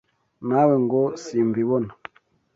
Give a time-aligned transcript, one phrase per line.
[0.47, 1.91] Nawe ngo simbibona.